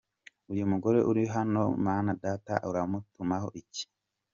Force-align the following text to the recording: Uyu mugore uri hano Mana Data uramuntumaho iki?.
Uyu 0.51 0.65
mugore 0.71 0.99
uri 1.09 1.23
hano 1.35 1.61
Mana 1.85 2.09
Data 2.23 2.53
uramuntumaho 2.69 3.47
iki?. 3.61 3.83